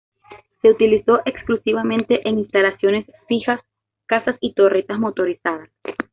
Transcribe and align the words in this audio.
Se 0.63 0.67
utilizó 0.71 1.21
exclusivamente 1.25 2.27
en 2.27 2.39
instalaciones 2.39 3.05
fijas: 3.27 3.61
cazas 4.07 4.35
y 4.39 4.53
torretas 4.53 4.97
motorizadas. 4.97 5.69